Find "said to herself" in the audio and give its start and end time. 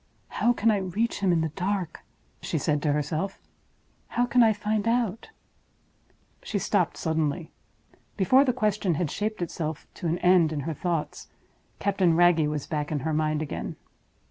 2.57-3.39